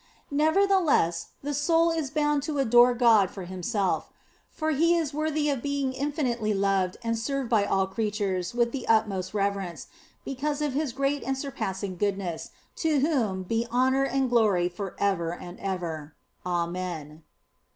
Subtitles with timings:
[0.31, 4.09] Nevertheless, the soul is bound to adore God for Him self.
[4.49, 8.87] For He is worthy of being infinitely loved and served by all creatures with the
[8.87, 9.85] utmost reverence,
[10.25, 14.95] be cause of His great and surpassing goodness, to whom be honour and glory for
[14.97, 16.15] ever and ever.
[16.47, 17.21] Amen.